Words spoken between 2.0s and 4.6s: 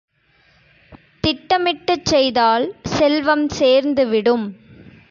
செய்தால் செல்வம் சேர்ந்துவிடும்.